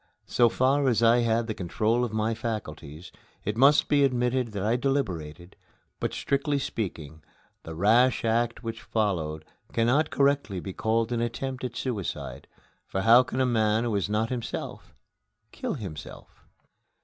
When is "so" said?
0.25-0.49